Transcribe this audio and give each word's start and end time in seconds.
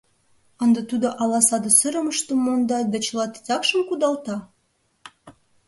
Ынде 0.63 0.81
тудо 0.89 1.07
ала 1.21 1.39
саде 1.47 1.69
сырымыштым 1.79 2.39
монда 2.45 2.79
да 2.91 2.97
чыла 3.05 3.25
титакшым 3.33 3.81
кудалта? 3.89 4.35